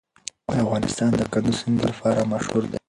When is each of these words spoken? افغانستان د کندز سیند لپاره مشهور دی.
افغانستان 0.65 1.09
د 1.15 1.21
کندز 1.33 1.55
سیند 1.59 1.79
لپاره 1.89 2.21
مشهور 2.31 2.63
دی. 2.71 2.77